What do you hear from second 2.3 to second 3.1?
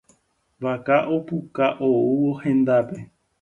hendápe.